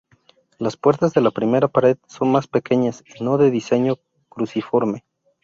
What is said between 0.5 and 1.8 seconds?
Las puertas de la primera